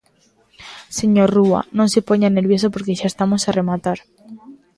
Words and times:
Señor 0.99 1.29
Rúa, 1.37 1.61
non 1.77 1.87
se 1.93 2.01
poña 2.09 2.33
nervioso 2.37 2.67
porque 2.73 2.97
xa 2.99 3.07
estamos 3.11 3.41
a 3.45 3.53
rematar. 3.59 3.97